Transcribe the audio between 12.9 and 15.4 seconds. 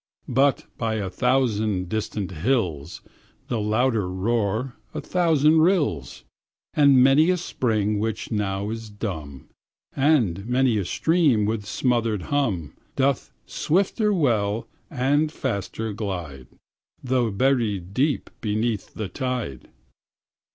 Doth swifter well and